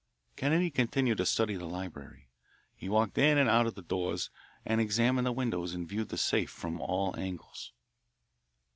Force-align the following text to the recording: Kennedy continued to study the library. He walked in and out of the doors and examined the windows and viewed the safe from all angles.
Kennedy 0.35 0.71
continued 0.71 1.19
to 1.19 1.27
study 1.27 1.53
the 1.55 1.67
library. 1.67 2.31
He 2.75 2.89
walked 2.89 3.19
in 3.19 3.37
and 3.37 3.47
out 3.47 3.67
of 3.67 3.75
the 3.75 3.83
doors 3.83 4.31
and 4.65 4.81
examined 4.81 5.27
the 5.27 5.31
windows 5.31 5.75
and 5.75 5.87
viewed 5.87 6.09
the 6.09 6.17
safe 6.17 6.49
from 6.49 6.81
all 6.81 7.15
angles. 7.19 7.71